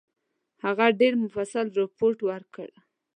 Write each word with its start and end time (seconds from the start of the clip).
هغه 0.63 0.85
ډېر 0.99 1.13
مفصل 1.23 1.65
رپوټ 1.79 2.17
ورکړ. 2.29 2.69